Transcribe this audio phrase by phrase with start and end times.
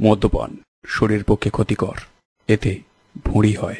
[0.00, 0.56] মদ্যপান,
[0.86, 1.98] শরীর পক্ষে ক্ষতিকর,
[2.48, 2.78] এতে
[3.24, 3.76] ভুঁড়ি হয়।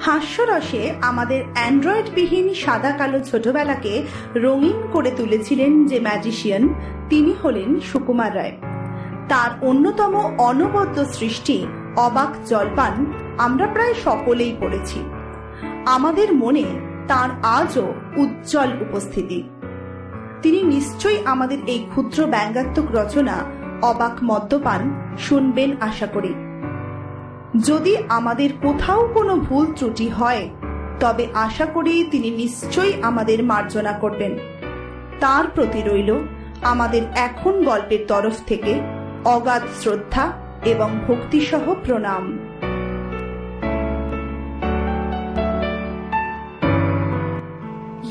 [0.00, 4.02] হাস্যরসে আমাদের অ্যান্ড্রয়েডবিহীন সাদা কালো ছোটবেলাকে
[4.34, 6.68] রঙিন করে তুলেছিলেন যে ম্যাজিশিয়ান,
[7.08, 8.56] তিনি হলেন সুকুমার রায়।
[9.28, 13.06] তার অন্যতম অনবদ্য সৃষ্টি, অবাক জলপান,
[13.38, 14.98] আমরা প্রায় সকলেই পড়েছি।
[15.86, 16.64] আমাদের মনে
[17.08, 19.42] তার আজও উজ্জ্বল উপস্থিতি।
[20.44, 23.44] তিনি নিশ্চয়ই আমাদের এই ক্ষুদ্র ব্যঙ্গাত্মক রচনা
[23.82, 26.34] অবাক মদ্যপান শুনবেন আশা করি।
[27.66, 30.48] যদি আমাদের কোথাও কোনো ভুল ত্রুটি হয়,
[31.00, 34.38] তবে আশা করি তিনি নিশ্চয়ই আমাদের মার্জনা করবেন।
[35.20, 36.18] তার প্রতি রইল
[36.62, 38.80] আমাদের এখন গল্পের তরফ থেকে
[39.24, 40.32] অগাধ শ্রদ্ধা
[40.64, 42.43] এবং ভক্তিসহ প্রণাম।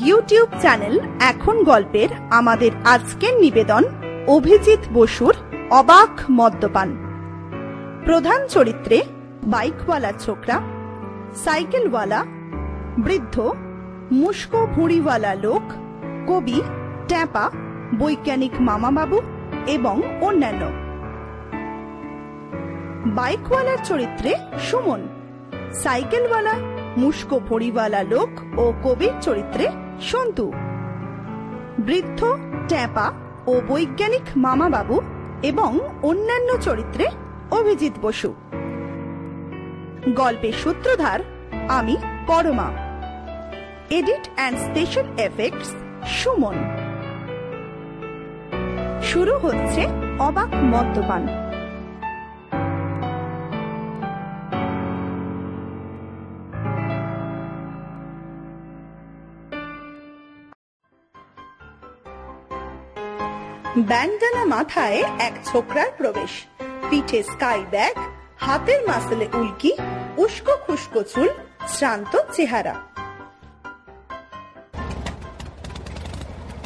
[0.04, 3.82] ইউটিউব চ্যানেল এখন গল্পের আমাদের আজকের নিবেদন
[4.26, 5.34] অভিজিৎ বসুর
[5.70, 6.88] অবাক মদ্যপান।
[8.04, 8.98] প্রধান চরিত্রে
[9.44, 10.56] বাইকওয়ালা ছোকরা,
[11.44, 12.20] সাইকেলওয়ালা,
[12.98, 13.36] বৃদ্ধ,
[14.12, 15.64] মুস্কো ভুঁড়িওয়ালা লোক,
[16.30, 16.58] কবি,
[17.08, 17.50] ট্যাপা,
[17.98, 19.18] বৈজ্ঞানিক মামাবাবু
[19.66, 20.62] এবং অন্যান্য।
[23.14, 25.00] বাইকওয়ালার চরিত্রে সুমন,
[25.82, 26.54] সাইকেলওয়ালা,
[26.96, 29.66] মুস্কো ভড়িওয়ালা লোক ও কবির চরিত্রে
[30.00, 30.52] সন্তু,
[31.78, 33.12] বৃদ্ধ, ট্যাপা
[33.46, 35.00] ও বৈজ্ঞানিক মামাবাবু
[35.42, 37.06] এবং অন্যান্য চরিত্রে
[37.50, 38.34] অভিজিৎ বসু।
[40.14, 41.20] গল্পের সূত্রধার
[41.68, 42.72] আমি Parama.
[43.90, 45.74] Edit and special effects
[46.06, 46.54] Suman.
[49.02, 49.86] শুরু হচ্ছে
[50.18, 51.43] অবাক মদ্যপান।
[63.78, 66.30] ব্যান্ডানা মাথায় এক ছোকরার প্রবেশ।
[66.90, 67.98] পিঠে স্কাই ব্যাগ,
[68.36, 69.72] হাতের মাসলে উল্কি,
[70.16, 71.28] উস্কো খুস্কো চুল,
[71.68, 72.74] শ্রান্ত চেহারা।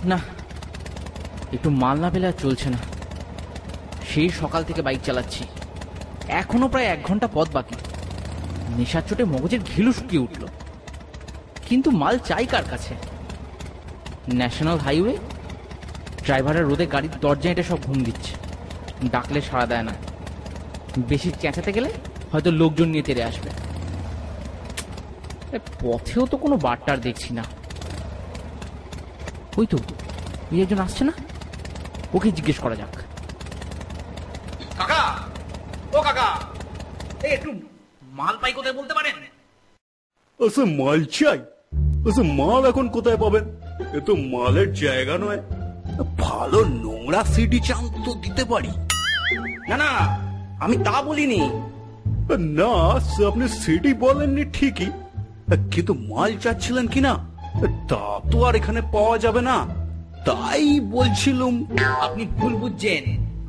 [0.05, 0.19] না,
[1.53, 2.79] একটু মাল না পেলে চলছে না।
[4.09, 5.45] সেই সকাল থেকে বাইক চালাচ্ছি।
[6.29, 7.75] এখনও প্রায় এক ঘণ্টা পথ বাকি।
[8.77, 10.47] নেশার চোটে মগজের ঘিলু শুকিয়ে উঠল।
[11.69, 12.95] কিন্তু মাল চাই কার কাছে?
[14.35, 15.17] National highway?
[16.29, 18.33] ড্রাইভারের রোদে গাড়ির দরজা এটা সব ঘুম দিচ্ছে।
[19.15, 19.95] ডাকলে সাড়া দেয় না।
[21.11, 21.91] বেশি চেঁচাতে গেলে
[22.33, 23.51] হয়তো লোকজন নিয়ে তেরে আসবে।
[25.83, 27.45] পথেও তো কোনো বারটার দেখছি না।
[29.59, 29.77] ওই তো
[30.53, 31.15] ওই একজন আসছে না?
[32.17, 32.95] ওকে জিজ্ঞেস করা যাক।
[34.79, 35.03] কাকা!
[35.97, 36.29] ও কাকা!
[37.27, 37.51] এই একটু
[38.19, 39.17] মাল পাই কোথায় বলতে পারেন?
[40.41, 41.39] আচ্ছা মাল চাই।
[42.07, 43.45] আচ্ছা মাল এখন কোথায় পাবেন?
[43.97, 45.41] এ তো মালের জায়গা নয়।
[46.39, 48.73] ভালো নোংরা সিটি চান তো দিতে পারি।
[49.71, 49.91] না না
[50.65, 51.43] আমি তা বলিনি।
[52.59, 52.73] না
[53.09, 54.91] সে আপনি সিটি বলেননি ঠিকই।
[55.73, 57.13] কিন্তু মাল চাচ্ছিলেন কিনা?
[57.91, 59.57] তা তো আর এখানে পাওয়া যাবে না।
[60.29, 61.55] তাই বলছিলাম
[62.05, 63.05] আপনি ভুল বুঝছেন।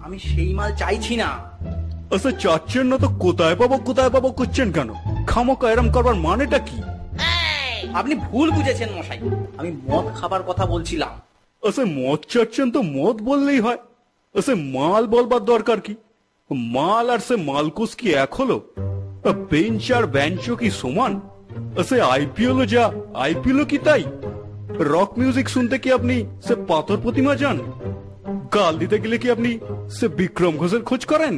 [0.05, 1.29] আমি সেই মাল চাইছি না।
[2.13, 4.89] আচ্ছা চাচ্ছেন না তো কোথায় পাবো কোথায় পাবো করছেন কেন?
[5.29, 6.77] খামোকা এরম করবার মানেটা কি?
[7.99, 9.19] আপনি ভুল বুঝেছেন মশাই।
[9.59, 11.13] আমি মদ খাবার কথা বলছিলাম।
[11.63, 13.79] আচ্ছা মদ চাচ্ছেন তো মদ বললেই হয়
[14.35, 15.93] আচ্ছা মাল বলবার দরকার কি
[16.71, 18.57] মাল আর সে মালকুস কি এক হলো
[19.51, 21.13] বেঞ্চ আর বেঞ্চও কি সমান
[21.79, 22.83] আচ্ছা আইপিএলও যা
[23.15, 24.03] আইপিএলও কি তাই
[24.85, 26.15] রক মিউজিক শুনতে কি আপনি
[26.45, 27.57] সে পাথর প্রতিমা যান
[28.55, 29.51] গাল দিতে গেলে কি আপনি
[29.95, 31.33] সে বিক্রম ঘোষের খোঁজ করেন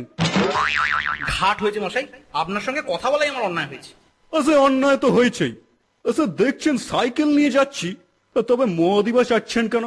[1.34, 3.92] ঘাট হয়েছে মশাই আপনার সঙ্গে কথা বলাই আমার অন্যায় হয়েছে
[4.34, 5.54] আচ্ছা অন্যায় তো হয়েছেই
[6.06, 7.90] আচ্ছা দেখছেন সাইকেল নিয়ে যাচ্ছি
[8.36, 9.86] তবে মদই বা চাচ্ছেন কেন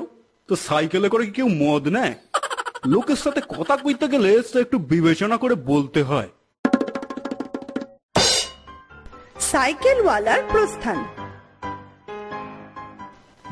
[0.49, 2.15] তো সাইকেলে করে কি কেউ মদ নেয়?
[2.87, 6.29] লোকের সাথে কথা কইতে গেলে একটু বিবেচনা করে বলতে হয়।
[9.41, 11.05] সাইকেলওয়ালার প্রস্থান।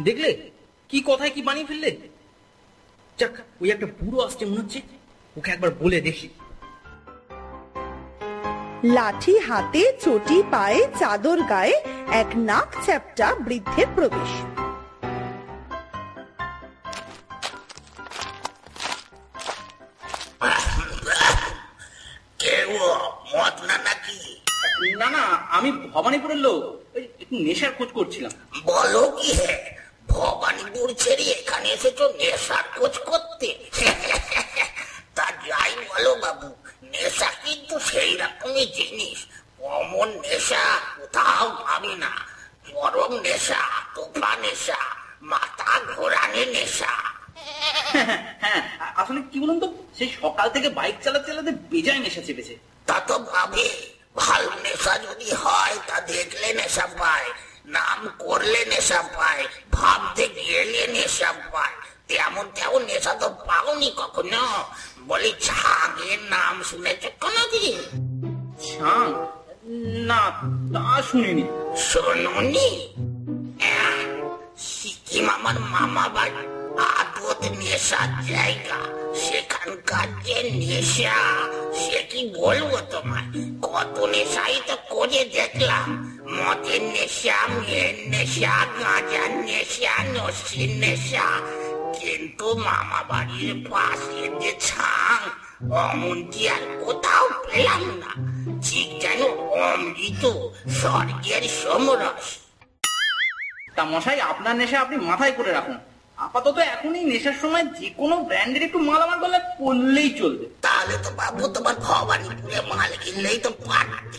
[0.05, 0.50] দেখলে?
[0.89, 1.97] কি কথায় কি বানিয়ে ফেললে?
[3.19, 3.31] যাক
[3.61, 4.81] ওই একটা বুড়ো আসছে মনে হচ্ছে।
[5.37, 6.29] ওকে একবার বলে দেখি।
[8.85, 11.77] লাঠি হাতে চটি পায়ে চাদর গায়ে
[12.12, 14.52] এক নাক চ্যাপটা বৃদ্ধের প্রবেশ।
[26.43, 26.62] লোক
[27.21, 28.33] একটু নেশার খোঁজ করছিলাম।
[28.65, 29.53] বলো কি হে
[30.09, 33.49] ভবানীপুর ছেড়ে এখানে এসেছ নেশার খোঁজ করতে?
[35.17, 36.49] তা যাই বলো বাবু
[36.83, 39.19] নেশা কিন্তু সেই রকমই জিনিস।
[39.61, 42.11] অমন নেশা কোথাও পাবি না।
[42.67, 43.61] চরম নেশা
[43.94, 44.79] তোফা নেশা
[45.23, 46.93] মাথা ঘোরানি নেশা।
[48.41, 49.67] হ্যাঁ আ- আসলে কি বলুন তো
[49.99, 52.55] সেই সকাল থেকে বাইক চালাতে চালাতে বেজায় নেশা চেপেছে।
[52.87, 53.65] তা তো ভাবে
[54.17, 57.29] ভালো নেশা যদি হয় তা দেখলে নেশা পায়
[57.76, 59.43] নাম করলে নেশা পায়
[59.76, 61.75] ভাবতে গেলে নেশা পায়।
[62.09, 64.44] তেমন তেমন নেশা তো পাওনি কখনো।
[65.09, 67.79] বলি ছাগের নাম শুনেছ কোনোদিন
[68.67, 69.06] ছাং
[70.09, 70.23] না
[70.75, 71.44] তা শুনিনি।
[71.88, 72.69] শোনি
[74.67, 76.43] সিকিম আমার মামা বাড়ি
[76.79, 78.79] আদত নেশার জায়গা।
[79.15, 81.19] সেখানকার যে নেশা,
[81.75, 82.73] সে কি বলব
[83.63, 85.87] কত নেশাই তো করে দেখলাম।
[86.37, 91.41] মদের নেশা, মেয়ের নেশা, গাঁজার নেশা নসির নেশা।
[91.99, 95.19] কিন্তু মামা বাড়ির পাশে যে ছাং
[95.73, 98.13] অমনটি আর কোথাও পেলাম না।
[98.63, 100.25] ঠিক যেন অমৃত
[100.81, 102.27] স্বর্গের সমরস।
[103.77, 105.79] তা মশাই, আপনার নেশা আপনি মাথায় করে রাখুন।
[106.25, 110.95] আপাতত এখন এই নেশার সময় যে কোনো ব্র্যান্ডের একটু মাল আমার গলায় পড়লেই চলবে। তাহলে
[111.05, 114.19] তো বাবু, তোমার ভবানীপুরে মাল কিনলেই তো পারতে।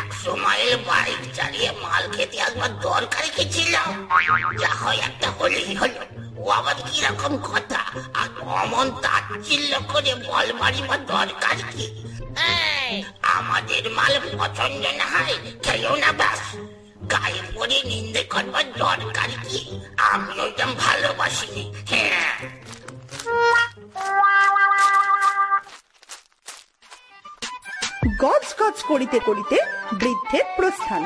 [0.00, 3.74] একশো মাইল বাইক চালিয়ে মাল খেতে আসবার দরকার কি ছিল?
[4.62, 6.02] যা হয় একটা হলেই হলো।
[6.42, 7.80] ও আবার কীরকম কথা?
[8.20, 8.28] আর
[8.60, 11.86] অমন তাচ্ছিল্য করে বল মারিবার দরকার কি?
[13.38, 16.42] আমাদের মাল পছন্দ না হয়, খেয়েও না ব্যাস।
[17.60, 19.60] পরে নিন্দে করবার দরকার কি
[20.10, 22.32] আমি ওইটা ভালোবাসিনি হ্যাঁ।
[28.20, 29.56] গজ গজ করিতে করিতে
[29.94, 31.02] বৃদ্ধের প্রস্থান।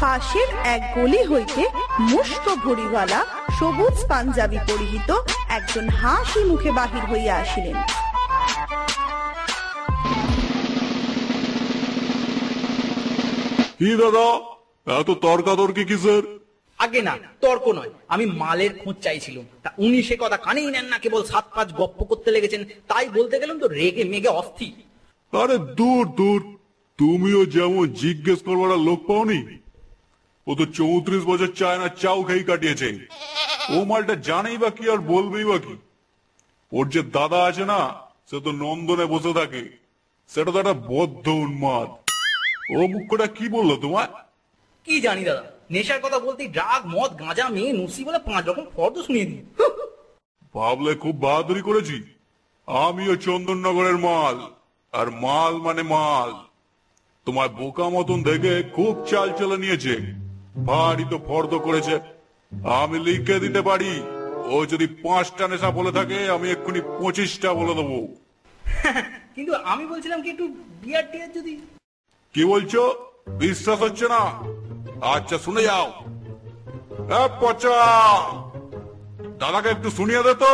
[0.00, 1.62] পাশের এক গলি হইতে
[2.00, 3.20] মুষ্ট ভরিওয়ালা
[3.58, 5.10] সবুজ পাঞ্জাবি পরিহিত
[5.48, 7.76] একজন হাসি মুখে বাহির হইয়া আসিলেন।
[13.78, 14.26] কি দাদা?
[15.00, 16.22] এত তর্কাতর্কি কিসের?
[16.78, 20.98] আগে না তর্ক নয়। আমি মালের খোঁজ চাইছিলাম। তা উনি সে কথা কানেই নেন না
[20.98, 24.74] কেবল সাত পাঁচ গপ্প করতে লেগেছেন। তাই বলতে গেলাম তো রেগে মেগে অস্থির।
[25.42, 26.56] আরে দূর দূর।
[26.98, 29.58] তুমিও যেমন জিজ্ঞেস করবার লোক পাওনি।
[30.46, 33.06] ও তো চৌত্রিশ বছর চায় না চাও খেয়ে কাটিয়েছে।
[33.70, 35.76] ও মালটা জানেই বা কি আর বলবেই বা কি।
[36.72, 37.94] ওর যে দাদা আছে না
[38.30, 39.68] সে তো নন্দনে বসে থাকে।
[40.28, 42.05] সেটা তো একটা বদ্ধ উন্মাদ।
[42.70, 44.10] ও মুখটা কি বলল তোমায়
[44.86, 48.96] কি জানি দাদা নেশার কথা বলতেই ড্রাগ মদ গাঁজা মেয়ে নুসি বলে পাঁচ রকম ফর্দ
[49.06, 49.26] শুনিয়ে
[50.54, 51.96] ভাবলে খুব বাহাদুরি করেছি।
[52.68, 54.36] আমিও চন্দননগরের মাল
[54.92, 56.30] আর মাল মানে মাল।
[57.26, 59.94] তোমার বোকা মতন দেখে খুব চাল চলে নিয়েছে।
[60.66, 61.94] ভারী তো ফর্দ করেছে।
[62.80, 63.92] আমি লিখে দিতে পারি।
[64.46, 67.98] ও যদি পাঁচটা নেশা বলে থাকে আমি এক্ষুনি পঁচিশটা বলে দেবো।
[69.36, 70.46] কিন্তু আমি বলছিলাম কি একটু
[70.82, 71.54] বিয়ার টিয়ার যদি?
[72.36, 72.94] কি বলছো?
[73.28, 74.22] বিশ্বাস হচ্ছে না।
[75.06, 75.92] আচ্ছা শুনে যাও।
[77.40, 77.76] পচা।
[79.38, 80.52] দাদাকে একটু শুনিয়ে দে তো।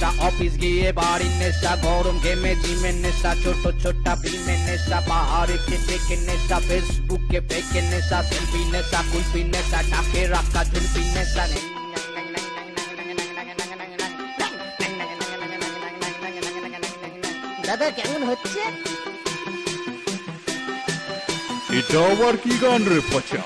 [0.00, 5.56] নেশা অফিস গিয়ে বাড়ির নেশা গরম গেমে জিমের নেশা ছোট ছোট ফিল্মের নেশা পাহাড়ে
[5.88, 11.44] দেখে নেশা ফেসবুকে ফেকে নেশা সেলফি নেশা কুলফি নেশা ডাকে রাখা ঝুলফি নেশা
[17.66, 18.60] দাদা কেমন হচ্ছে
[21.78, 23.42] এটা আবার কি গান রে পচা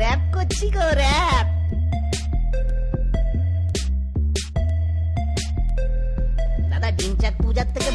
[0.00, 1.33] র্যাপ করছি গো র্যাপ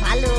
[0.10, 0.34] ভালো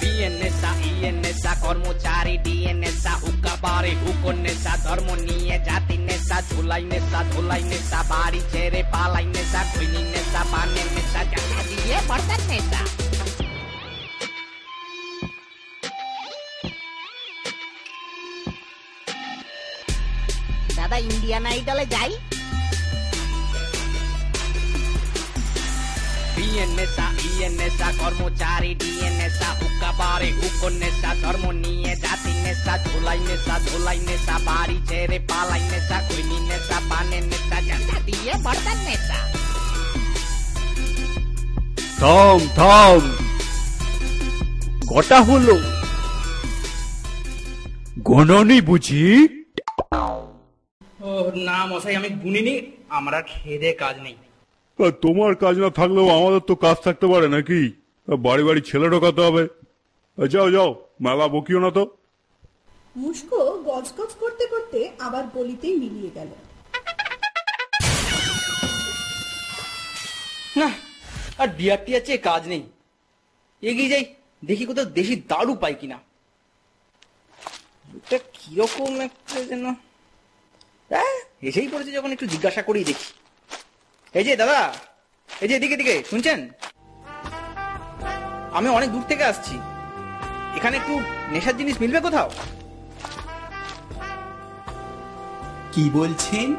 [0.00, 6.38] বিয়ের নেশা ইয়ের নেশা কর্মচারী ডিএ নেশা হুকা বারে হুকর নেশা ধর্ম নিয়ে জাতি নেশা
[6.48, 12.40] ঝোলাই নেশা ধোলাই নেশা বাড়ি ছেড়ে পালাই নেশা খৈনি নেশা পানের নেশা জানা দিয়ে বর্তার
[12.50, 12.82] নেশা
[20.76, 22.12] দাদা ইন্ডিয়ান আইডলে যাই
[26.34, 26.70] বিয়ের
[27.42, 33.20] নেশা ইয়ের নেশা কর্মচারী ডিএ নেশা হুকা বারে হুকর নেশা ধর্ম নিয়ে জাতি নেশা ঝোলাই
[33.28, 39.18] নেশা ধোলাই নেশা বাড়ি ছেড়ে পালাই নেশা খৈনি নেশা পানের নেশা জানা দিয়ে বর্তার নেশা
[42.00, 43.02] থাম থাম
[44.90, 45.56] কটা হলো
[48.08, 49.02] গণনি বুঝি
[51.02, 51.10] ও
[51.46, 52.54] না মশাই আমি গুনিনি
[52.90, 54.31] আমার আর খেদে কাজ নেই আর
[54.90, 57.60] তোমার কাজ না থাকলেও আমাদের তো কাজ থাকতে পারে নাকি?
[58.08, 59.48] বাড়ি বাড়ি ছেলে ঢোকাতে হবে।
[60.28, 60.70] যাও যাও
[61.00, 61.96] মেলা বকিও না তো।
[62.96, 66.30] মুস্কো গজগজ করতে করতে আবার গলিতেই মিলিয়ে গেল।
[70.56, 70.68] না
[71.38, 72.62] আর ডিয়ার টিয়ার চেয়ে কাজ নেই।
[73.62, 74.04] এগিয়ে যাই
[74.44, 75.98] দেখি কোথাও দেশি দারু পাই কিনা।
[77.96, 79.64] এটা কীরকম একটা যেন
[80.92, 83.21] হ্যাঁ এসেই পড়েছে যখন একটু জিজ্ঞাসা করেই দেখি।
[84.14, 84.74] এই যে, দাদা,
[85.40, 86.48] এই যে, এদিকে এদিকে, শুনছেন?
[88.52, 89.58] আমি অনেক দূর থেকে আসছি।
[90.56, 91.00] এখানে একটু
[91.30, 92.30] নেশার জিনিস মিলবে কোথাও?
[95.72, 96.54] কি বলছেন?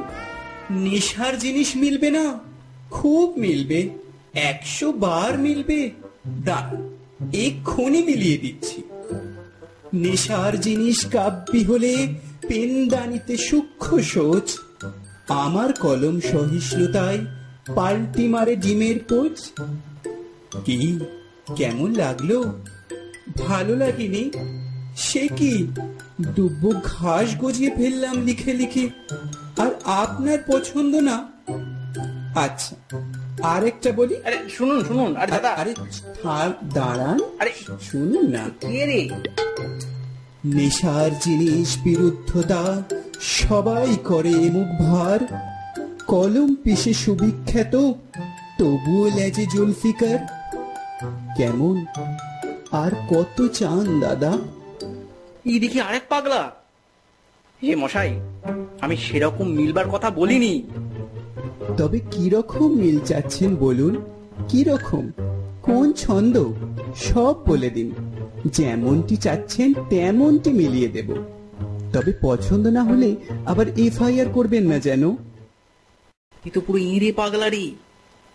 [0.72, 2.40] নেশার জিনিস মিলবে না?
[2.92, 3.90] খুব মিলবে।
[4.34, 5.92] একশো বার মিলবে।
[6.28, 6.98] দাঁড়ান,
[7.34, 8.84] এক্ষুনি মিলিয়ে দিচ্ছি।
[9.94, 12.08] নেশার জিনিস কাব্যি হলে
[12.48, 14.58] পেনদানিতে সূক্ষ্ম সোচ
[15.30, 17.26] আমার কলম সহিষ্ণুতায়
[17.66, 19.52] পাল্টি মারে ডিমের পোচ?
[20.66, 21.00] কি?
[21.56, 22.44] কেমন লাগল?
[23.48, 24.32] ভালো লাগেনি?
[24.98, 25.68] সে কি?
[26.22, 28.90] দুব্বো ঘাস গজিয়ে ফেললাম লিখে লিখে।
[29.58, 31.28] আর আপনার পছন্দ না?
[32.36, 32.76] আচ্ছা
[33.44, 34.16] আরেকটা বলি?
[34.26, 35.74] আরে শুনুন শুনুন আরে দাদা। আরে
[36.24, 37.52] থাক দাঁড়ান। আরে
[37.82, 39.10] শুনুন না। কে রে?
[40.46, 42.82] নেশার জিনিস বিরুদ্ধতা
[43.22, 45.53] সবাই করে মুখ ভার।
[46.08, 47.92] কলম পিসে সুবিখ্যাত
[48.60, 50.18] তবুও লেজে জুলফিকার।
[51.38, 51.86] কেমন?
[52.72, 54.38] আর কত চান দাদা?
[55.46, 56.52] এই দেখি আরেক পাগলা।
[57.64, 58.20] হে মশাই
[58.82, 60.64] আমি সেরকম মিলবার কথা বলিনি।
[61.78, 64.02] তবে কীরকম মিল চাচ্ছেন বলুন?
[64.48, 65.12] কীরকম?
[65.62, 66.46] কোন ছন্দ?
[66.96, 67.94] সব বলে দিন।
[68.46, 71.26] যেমনটি চাচ্ছেন তেমনটি মিলিয়ে দেব।
[71.94, 75.16] তবে পছন্দ না হলে আবার এফআইআর করবেন না যেন।
[76.46, 77.76] এ তো পুরো ইঁড়ে পাগলারি।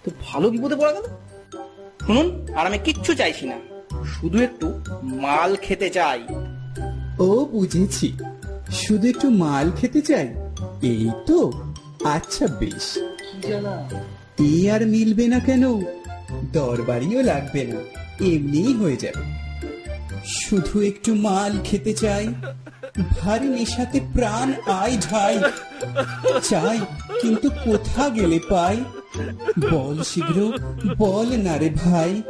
[0.05, 1.03] তো ভালো বিপদে পড়া গেল
[2.07, 3.59] শুনুন আর আমি কিচ্ছু চাইছি না।
[4.05, 6.23] শুধু একটু মাল খেতে চাই।
[7.19, 8.19] ও, বুঝেছি।
[8.71, 10.29] শুধু একটু মাল খেতে চাই?
[10.83, 11.53] এই তো।
[12.05, 12.99] আচ্ছা বেশ।
[14.41, 15.81] এ আর মিলবে না কেন?
[16.53, 17.81] দরবারিও লাগবে না।
[18.25, 19.39] এমনিই হয়ে যাবে।
[20.27, 22.35] শুধু একটু মাল খেতে চাই?
[23.03, 25.41] ভারী নেশাতে প্রাণ আই ঢাই
[26.43, 26.79] চাই
[27.23, 28.85] কিন্তু কোথা গেলে পাই?
[29.71, 30.53] বল শীঘ্র
[30.97, 32.23] বল না রে ভাই।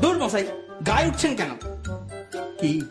[0.00, 0.46] দূর মশাই
[0.86, 1.50] গায়ে উঠছেন কেন?
[2.60, 2.82] কি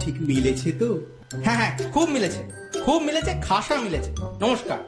[0.00, 1.00] ঠিক মিলেছে তো?
[1.44, 2.50] হ্যাঁ হ্যাঁ খুব মিলেছে।
[2.84, 4.78] খুব মিলেছে খাসা মিলেছে। নমস্কার।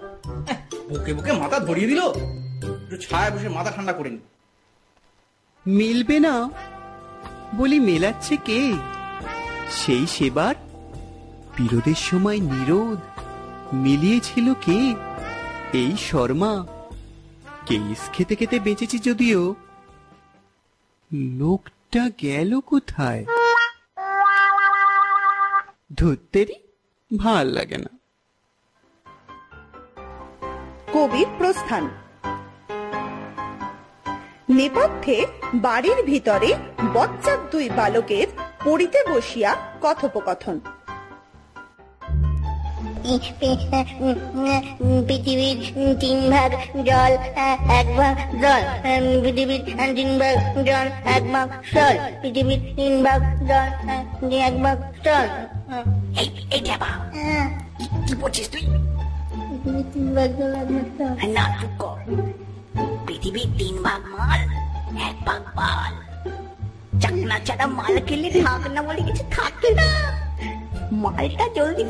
[0.88, 2.00] বুকে বুকে মাথা ধরিয়ে দিল?
[2.84, 4.18] একটু ছায়া বসে মাথা ঠান্ডা করে নি।
[5.66, 6.50] মিলবে না
[7.54, 8.72] বলি মেলাচ্ছে কে?
[9.70, 10.54] সেই সেবার
[11.58, 12.98] বিরোধের সময় নিরোধ।
[13.72, 14.94] মিলিয়েছিল কে?
[15.72, 16.66] এই শর্মা।
[17.66, 19.54] কেস খেতে খেতে বেঁচেছি যদিও।
[21.12, 23.24] লোকটা গেল কোথায়?
[25.94, 26.54] ধরতেরই
[27.18, 27.98] ভালো লাগে না।
[30.92, 31.90] কবির প্রস্থান।
[34.50, 36.54] নেপথ্যে বাড়ির ভিতরে
[36.92, 38.26] বচ্চার দুই বালকের
[38.64, 40.60] পড়িতে বসিয়া কথোপকথন।
[45.06, 45.56] পৃথিবীর
[46.00, 46.50] তিন ভাগ
[46.88, 47.12] জল
[47.72, 48.62] এক ভাগ জল
[49.22, 49.60] পৃথিবীর
[49.92, 50.36] তিন ভাগ
[50.68, 53.68] জল এক ভাগ জল পৃথিবীর তিন ভাগ জল
[54.40, 55.26] এক ভাগ জল
[56.20, 56.90] এই এই যাবা
[58.04, 58.62] কি বলছিস তুই
[59.64, 61.98] পৃথিবীর তিন ভাগ জল এক ভাগ জল না চুপ কর
[63.06, 64.40] পৃথিবীর তিন ভাগ মাল
[65.02, 65.92] এক ভাগ পাল
[67.02, 69.88] চাকনা ছাড়া মাল খেলে থাক না বলে কিছু থাকে না
[70.92, 71.82] মালটা জলদি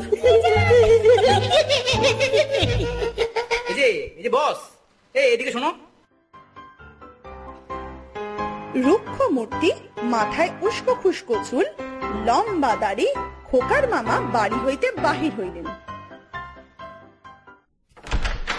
[3.69, 4.57] এই যে এই যে বস
[5.15, 5.71] এই এদিকে শোনো।
[8.75, 9.71] রুক্ষ মূর্তি
[10.03, 11.65] মাথায় উস্কো খুস্কো চুল
[12.25, 13.07] লম্বা দাড়ি
[13.49, 15.65] খোকার মামা বাড়ি হইতে বাহির হইলেন।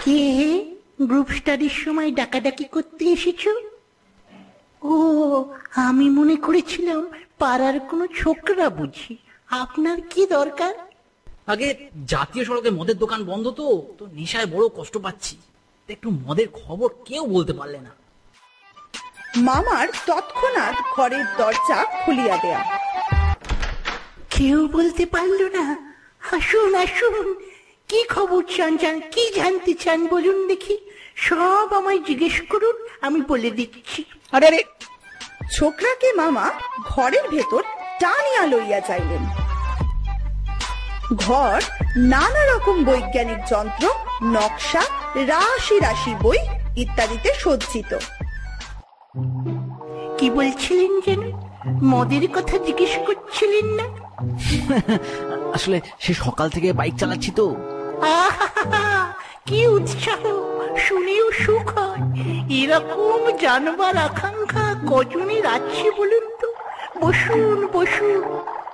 [0.03, 0.19] কে
[0.99, 3.47] গ্রুপ স্টাডির সময় ডাকাডাকি করতে এসেছ?
[4.81, 4.93] ও
[5.75, 7.07] আমি মনে করেছিলাম
[7.39, 10.73] পাড়ার কোনো ছোকরা বুঝি। আপনার কি দরকার?
[11.47, 15.37] আগে জাতীয় সড়কে মদের দোকান বন্ধ তো তো নেশায় বড় কষ্ট পাচ্ছি।
[15.89, 17.89] একটু মদের খবর কেউ বলতে পারলে না।
[19.35, 22.61] মামার তৎক্ষণাৎ ঘরের দরজা খুলিয়া দেয়া।
[24.29, 25.65] কেউ বলতে পারল না।
[26.31, 27.33] আসুন আসুন।
[27.87, 30.77] কি খবর চান চান কি জানতে চান বলুন দেখি।
[31.15, 34.63] সব আমায় জিজ্ঞেস করুন আমি বলে দিচ্ছি। আরে আরে
[35.51, 36.51] ছোকরাকে মামা
[36.83, 37.63] ঘরের ভেতর
[37.99, 39.23] টানিয়া লইয়া যাইলেন।
[41.15, 41.61] ঘর
[41.97, 43.89] নানা রকম বৈজ্ঞানিক যন্ত্র
[44.23, 44.81] নকশা
[45.15, 46.37] রাশি রাশি বই
[46.77, 47.93] ইত্যাদিতে সজ্জিত।
[50.17, 51.19] কি বলছিলেন যেন?
[51.83, 53.85] মদের কথা জিজ্ঞেস করছিলেন না?
[55.55, 57.55] আসলে সে সকাল থেকে বাইক চালাচ্ছি তো।
[58.01, 59.13] আহা!
[59.45, 60.21] কি উৎসাহ!
[60.77, 62.01] শুনেও সুখ হয়।
[62.61, 66.54] এরকম জানবার আকাঙ্ক্ষা কজনের আছে বলুন তো?
[67.01, 68.21] বসুন বসুন।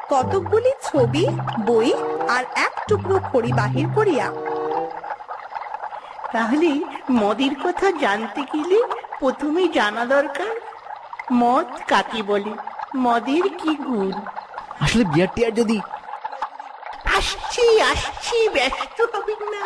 [0.10, 1.26] কতকগুলি ছবি
[1.66, 1.94] বই
[2.30, 4.28] আর এক টুকরো খড়ি বাহির করিয়া।
[6.32, 6.72] তাহলে
[7.12, 8.80] মদের কথা জানতে গেলে
[9.20, 10.54] প্রথমে জানা দরকার
[11.32, 12.54] মদ কাকে বলে?
[12.96, 14.12] মদের কি গুণ?
[14.82, 15.78] আসলে বিয়ার টিয়ার যদি
[17.18, 19.64] আসছি আসছি ব্যস্ত হবেন না।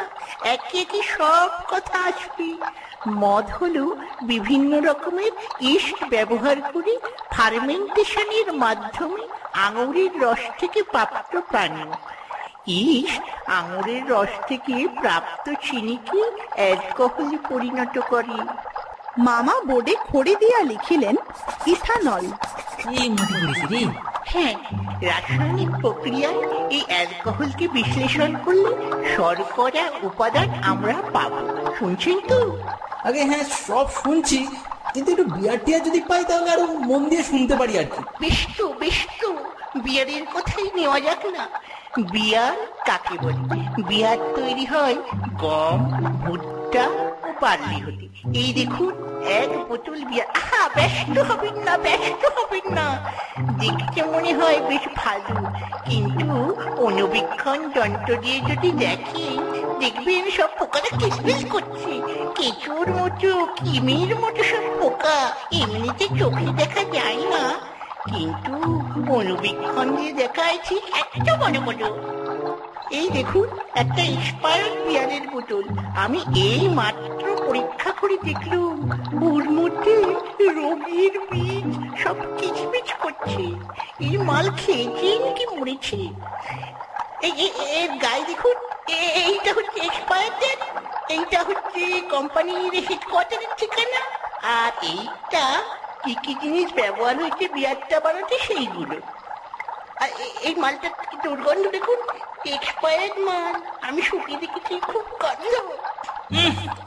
[0.50, 2.50] একে একে সব কথা আসবে।
[3.08, 6.98] মদ হলো বিভিন্ন রকমের ইস্ট ব্যবহার করে
[7.32, 9.22] ফার্মেন্টেশনের মাধ্যমে
[9.54, 11.92] আঙুরের রস থেকে প্রাপ্ত পানীয়।
[12.68, 16.22] ইস্ট আঙুরের রস থেকে প্রাপ্ত চিনিকে
[16.56, 18.38] অ্যালকোহলে পরিণত করে।
[19.18, 21.16] মামা বোর্ডে খড়ি দিয়া লিখিলেন
[21.66, 22.26] ইথানল।
[24.26, 24.56] হ্যাঁ
[25.02, 28.72] রাসায়নিক প্রক্রিয়ায় এই অ্যালকোহলকে বিশ্লেষণ করলে
[29.16, 32.58] শর্করা উপাদান আমরা পাবো। শুনছেন তো?
[33.06, 34.40] আগে হ্যাঁ সব শুনছি।
[34.94, 38.66] কিন্তু একটু বিয়ার টিয়ার যদি পাই, তাহলে আরও মন দিয়ে শুনতে পারি আর কি। বিষ্ণু
[38.80, 39.00] বেশ
[39.84, 41.44] বিয়ারের কথাই নেওয়া যাক না।
[42.12, 43.44] বিয়ার কাকে বলে?
[43.84, 44.96] বিয়ার তৈরি হয়
[45.44, 45.80] গম,
[46.24, 46.86] ভুট্টা
[47.36, 48.06] ও বার্লি হতে।
[48.40, 54.60] এই দেখুন, এক বোতল বিয়ার আহা, ব্যস্ত হবেন না, ব্যস্ত হবেন না। দেখতে মনে হয়
[54.60, 55.36] বেশ ভালো।
[55.86, 59.38] কিন্তু অনুবীক্ষণ যন্ত্র দিয়ে যদি দেখেন,
[59.80, 62.02] দেখবেন সব পোকাটা কিসমিস করছে।
[62.36, 67.75] কেঁচোর মতো, কিমির মতো সব পোকা। এমনিতে চোখে দেখা যায় না।
[68.12, 68.54] কিন্তু
[69.18, 70.14] অনুবীক্ষণ দিয়ে
[70.68, 71.84] ঠিক একটা বড় বড়
[73.00, 73.48] এই দেখুন,
[73.82, 75.66] একটা এক্সপায়ার্ড বিয়ারের বোতল।
[76.04, 76.20] আমি
[76.50, 78.76] এই মাত্র পরীক্ষা করে দেখলুম
[79.30, 79.96] ওর মধ্যে
[80.60, 81.70] রোগীর বীজ
[82.02, 83.44] সব কিচমিচ করছে।
[84.08, 86.02] এই মাল খেয়েছেন কি মরেছে?
[87.80, 88.56] এর গায়ে দেখুন
[89.26, 90.62] এইটা হচ্ছে এক্সপায়ার ডেট
[91.16, 91.82] এইটা হচ্ছে
[92.14, 94.02] কোম্পানির হেডকোয়ার্টারের ঠিকানা,
[94.58, 95.46] আর এইটা
[96.06, 97.48] কি কি জিনিস ব্যবহার হয়েছে?
[97.54, 98.98] বিয়ারটা বানাতে সেইগুলো।
[100.02, 100.10] আর
[100.44, 101.68] এই মালটা কি দুর্গন্ধ?
[101.68, 102.00] দেখুন
[102.46, 105.54] এক্সপায়ার্ড মাল। আমি শুকিয়ে দেখেছি খুব গন্ধ।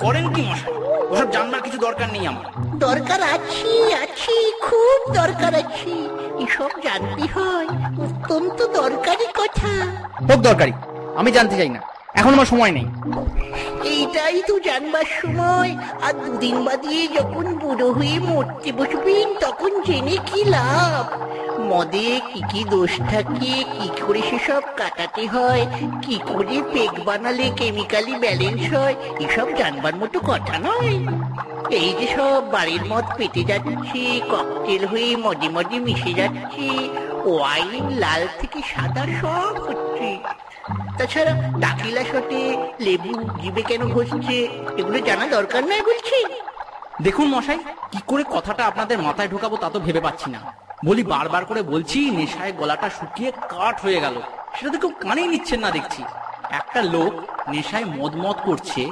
[0.01, 0.73] করেন কি মশাই?
[1.13, 2.45] ওসব জানবার কিছু দরকার নেই আমার।
[2.87, 5.95] দরকার আছে আছে খুব দরকার আছে।
[6.45, 7.69] এসব জানতে হয়
[8.05, 9.71] অত্যন্ত দরকারি কথা।
[10.31, 10.73] হোক দরকারি।
[11.17, 11.81] আমি জানতে চাই না।
[12.19, 12.87] এখন আমার সময় নেই।
[13.95, 15.71] এইটাই তো জানবার সময়।
[16.07, 21.05] আর দুদিন বাদিয়ে যখন বুড়ো হয়ে মরতে বসবেন তখন জেনে কি লাভ?
[21.71, 25.65] মদে কি কি দোষ থাকে, কি করে সেসব কাটাতে হয়,
[26.03, 30.95] কি করে পেক বানালে কেমিক্যালি ব্যালেন্স হয়, এসব জানবার মতো কথা নয়।
[31.81, 34.03] এই যে সব বাড়ির মদ পেটে যাচ্ছে
[34.33, 36.67] ককটেল হয়ে মজে মজে মিশে যাচ্ছে
[37.25, 40.09] ওয়াইন লাল থেকে সাদা সব হচ্ছে।
[40.99, 41.33] তাছাড়া
[42.11, 42.41] শটে
[42.87, 44.37] লেবু জিবে কেন ঘষছে
[44.81, 46.19] এগুলো জানা দরকার নয় বলছি।
[47.07, 47.61] দেখুন মশাই
[47.93, 50.41] কি করে কথাটা আপনাদের মাথায় ঢোকাবো তা তো ভেবে পাচ্ছি না।
[50.85, 54.17] বলি বারবার করে বলছি নেশায় গলাটা শুকিয়ে কাঠ হয়ে গেল।
[54.57, 56.03] সেটা তো কেউ কানেই নিচ্ছেন না দেখছি।
[56.61, 57.13] একটা লোক
[57.53, 58.83] নেশায় মদ মদ করছে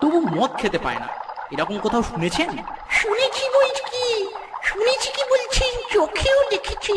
[0.00, 1.08] তবু মদ খেতে পায় না।
[1.52, 2.50] এরকম কোথাও শুনেছেন?
[2.98, 4.06] শুনেছি বলছি কি
[4.68, 6.96] শুনেছি কি বলছি চোখেও দেখেছি।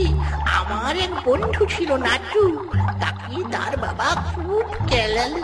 [0.69, 2.69] আমার এক বন্ধু ছিল নাটু
[3.01, 5.43] তাকে তার বাবা খুব কেলালো।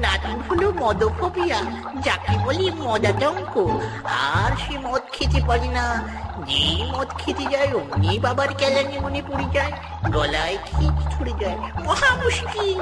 [0.00, 1.60] নাটু হলো মদফোবিয়া,
[2.02, 6.08] যাকে বলি মদাটঙ্ক আর সে মদ খেতে পারে না।
[6.46, 9.72] যে মদ খেতে যায়, অমনি বাবার কেলানি মনে পড়ে যায়।
[10.10, 12.80] গলায় ঠিক ছড়ে যায়। মহা মুশকিল।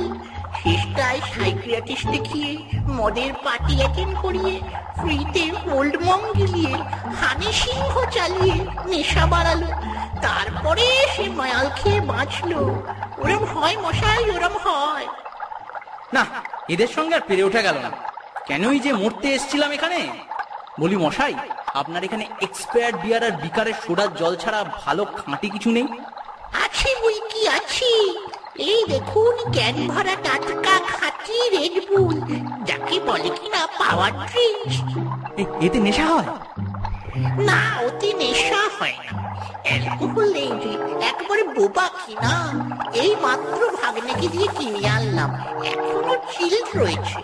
[0.62, 4.60] শেষটায় সাইকিয়াটিস্ট দেখিয়ে মদের পার্টি অ্যাটেন্ড করিয়ে,
[4.96, 6.74] ফ্রিতে ওল্ড মং গিলিয়ে,
[7.20, 8.54] হানি সিংহ চালিয়ে
[8.86, 9.66] নেশা বাড়ালো।
[10.22, 12.82] তারপরে সে মায়াল খেয়ে বাঁচলো।
[13.18, 15.06] ওরম হয় মশাই ওরম হয়।
[16.12, 16.26] না
[16.68, 17.90] এদের সঙ্গে আর পেরে ওঠা গেল না।
[18.46, 20.08] কেনই যে মরতে এসছিলাম এখানে?
[20.80, 21.34] বলি মশাই
[21.74, 25.86] আপনার এখানে এক্সপায়ার্ড বিয়ার আর বিকারের সোডার জল ছাড়া ভালো খাঁটি কিছু নেই?
[26.64, 27.90] আছে বই কি আছে?
[28.62, 32.20] এই দেখুন ক্যান ভরা টাটকা খাঁটি রেড বুল
[32.64, 34.76] যাকে বলে কিনা পাওয়ার ড্রিঙ্কস
[35.38, 36.24] এ- এতে নেশা হয়?
[37.38, 39.19] না ওতে নেশা হয় না।
[39.64, 40.70] নেই যে
[41.06, 42.32] একবারে বোবা কিনা?
[42.94, 45.30] এই মাত্র ভাগ্নেকে দিয়ে কিনে আনলাম।
[45.64, 47.18] এখনও চিল্ড রয়েছে।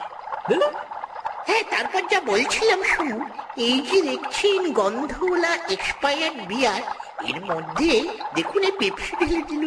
[1.47, 6.83] হ্যাঁ তারপর যা বলছিলাম শুনুন। এই যে দেখছেন গন্ধওয়ালা এক্সপায়ার্ড বিয়ার
[7.25, 9.65] এর মধ্যে দেখুন এই পেপসি ঢেলে দিল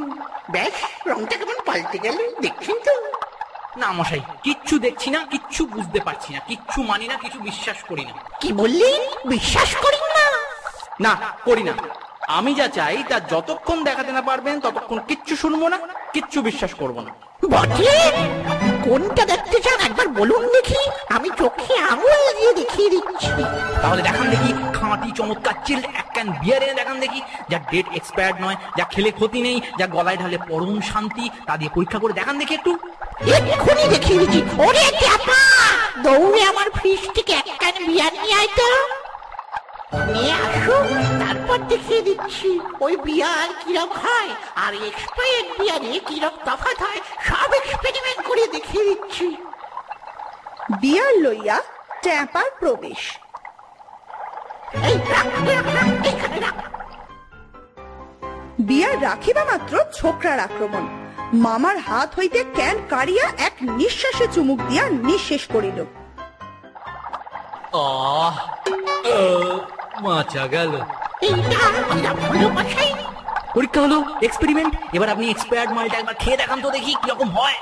[0.49, 0.75] ব্যাস
[1.07, 2.91] রংটা কেমন পাল্টে গেল দেখছেন তো?
[3.77, 8.05] না মশাই কিচ্ছু দেখছি না কিচ্ছু বুঝতে পারছি না কিচ্ছু মানি না কিছু বিশ্বাস করি
[8.05, 9.29] না। কি বললেন?
[9.29, 10.25] বিশ্বাস করি না।
[10.99, 11.73] না করি না।
[12.29, 15.77] আমি যা চাই তা যতক্ষণ দেখাতে না পারবেন ততক্ষণ কিচ্ছু শুনব না
[16.13, 17.11] কিচ্ছু বিশ্বাস করব না।
[17.49, 17.93] বটে?
[18.83, 19.79] কোনটা দেখতে চান?
[19.79, 23.29] একবার বলুন দেখি। আমি চোখে আঙুল দিয়ে দেখিয়ে দিচ্ছি।
[23.81, 28.37] তাহলে দেখান দেখি খাঁটি চমৎকার চিল এক ক্যান বিয়ার এনে দেখান দেখি। যা ডেট এক্সপায়ার্ড
[28.41, 32.37] নয় যা খেলে ক্ষতি নেই যা গলায় ঢালে পরম শান্তি তা দিয়ে পরীক্ষা করে দেখান
[32.37, 32.71] দেখি একটু।
[33.35, 35.41] এক্ষুনি দেখিয়ে দিচ্ছি। ওরে চাপা!
[36.03, 38.98] দৌড়ে আমার ফ্রিজ থেকে এক ক্যান বিয়ার নিয়ে আয় তো।
[39.93, 40.35] নিয়ে
[41.19, 48.21] তারপর দেখিয়ে দিচ্ছি। ওই বিয়ার কিরম হয় আর এক্সপায়ার্ড বিয়ারে কিরম তফাৎ হয় সব এক্সপেরিমেন্ট
[48.27, 49.35] করে দেখিয়ে দিচ্ছি।
[50.81, 51.61] বিয়ার লইয়া
[52.01, 53.01] ট্যাপার প্রবেশ।
[54.83, 56.57] এই রাখ, রাখ, রাখ, এইখানে রাখ।
[58.59, 60.87] বিয়ার রাখিবা মাত্র ছোকরার আক্রমণ।
[61.33, 65.79] মামার হাত হইতে ক্যান কাড়িয়া এক নিঃশ্বাসে চুমুক দিয়া নিঃশেষ করিল।
[67.73, 68.35] আহ
[70.05, 70.71] মাচা গেল
[73.55, 77.55] পরীক্ষা হলো এক্সপেরিমেন্ট এবার আপনি এক্সপায়ার্ড মালটা একবার খেয়ে দেখান তো দেখি কীরকম হয়।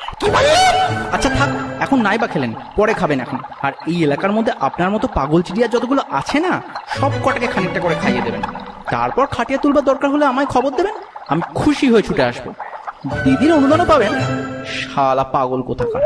[1.16, 1.50] আচ্ছা থাক
[1.86, 5.68] এখন নাই বা খেলেন পরে খাবেন এখন। আর এই এলাকার মধ্যে আপনার মতো পাগল চিড়িয়া
[5.74, 6.54] যতগুলো আছে না
[7.00, 8.44] সব কটাকে খানিকটা করে খাইয়ে দেবেন।
[8.94, 10.96] তারপর খাটিয়ে তুলবার দরকার হলে আমায় খবর দেবেন
[11.32, 12.46] আমি খুশি হয়ে ছুটে আসব।
[13.24, 14.12] দিদির অনুদানও পাবেন?
[14.80, 16.04] শালা পাগল কোথাকার।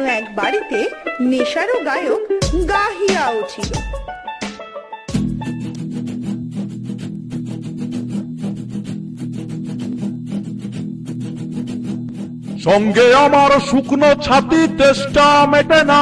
[0.00, 0.80] কোনো এক বাড়িতে
[1.30, 2.22] নেশারও গায়ক
[2.72, 3.70] গাহিয়া উঠিল।
[12.66, 16.00] সঙ্গে আমার শুকনো ছাতি তেষ্টা মেটে না।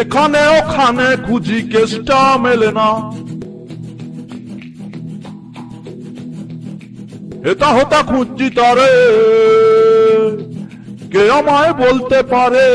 [0.00, 2.88] এখানে ওখানে খুঁজি কেষ্টা মেলে না।
[7.50, 8.92] এটা হতা খুঁজছি তারে,
[11.12, 12.66] কে আমায় বলতে পারে?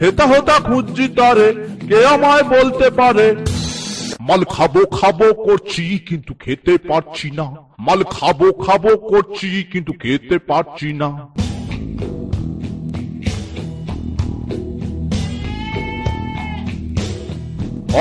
[0.00, 1.48] হেতা হতা খুঁজছি তারে,
[1.88, 3.26] কে আমায় বলতে পারে?
[4.20, 7.46] মাল খাব খাব করছি, কিন্তু খেতে পারছি না।
[7.78, 11.10] মাল খাব খাব করছি, কিন্তু খেতে পারছি না।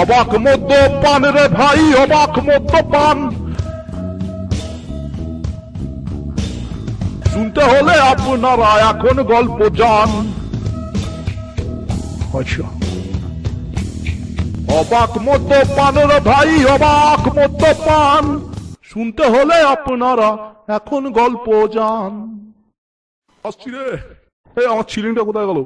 [0.02, 0.71] অবাক মদ্য
[1.04, 3.17] পান রে ভাই, অবাক মদ্য পান
[7.34, 10.10] শুনতে হলে আপনারা এখন গল্প যান।
[12.39, 12.65] আচ্ছা।
[14.80, 18.50] অবাক মদ্য পান রে ভাই, অবাক মদ্য পান।
[18.84, 22.12] শুনতে হলে আপনারা এখন গল্প যান।
[23.43, 23.98] আসছি রে।
[24.65, 25.63] আমার ছিলিংটা কোথায় গেল?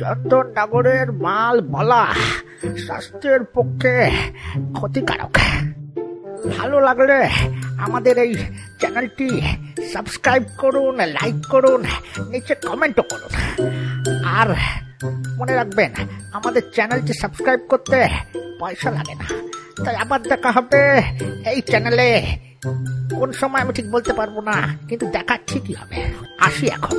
[0.00, 2.06] চন্দননগরের মাল বলা
[2.86, 4.10] স্বাস্থ্যের পক্ষে
[4.72, 5.38] ক্ষতিকারক।
[6.56, 7.18] ভালো লাগলে
[7.86, 8.32] আমাদের এই
[8.80, 9.28] চ্যানেলটি
[9.94, 11.80] সাবস্ক্রাইব করুন, লাইক করুন,
[12.32, 13.32] নিচে কমেন্টও করুন।
[14.38, 14.48] আর
[15.38, 15.90] মনে রাখবেন,
[16.36, 17.98] আমাদের চ্যানেলটি সাবস্ক্রাইব করতে
[18.60, 19.26] পয়সা লাগে না।
[19.84, 20.82] তাই আবার দেখা হবে
[21.50, 22.08] এই চ্যানেলে।
[23.18, 24.56] কোন সময় আমি ঠিক বলতে পারব না,
[24.88, 25.98] কিন্তু দেখা ঠিকই হবে।
[26.46, 26.96] আসি এখন।